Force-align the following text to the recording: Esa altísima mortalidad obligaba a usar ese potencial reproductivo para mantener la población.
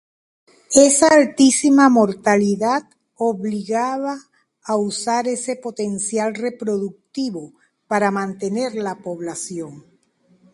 Esa 0.85 1.07
altísima 1.19 1.85
mortalidad 1.89 2.83
obligaba 3.29 4.15
a 4.63 4.75
usar 4.75 5.23
ese 5.27 5.53
potencial 5.57 6.33
reproductivo 6.33 7.53
para 7.87 8.09
mantener 8.09 8.73
la 8.73 8.95
población. 8.95 9.85